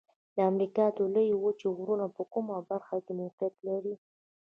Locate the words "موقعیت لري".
3.21-3.95